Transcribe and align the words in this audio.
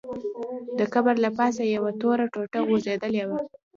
د 0.77 0.81
قبر 0.93 1.15
له 1.25 1.29
پاسه 1.37 1.63
یوه 1.75 1.91
توره 2.01 2.25
ټوټه 2.33 2.59
غوړېدلې 2.67 3.23
وه. 3.29 3.39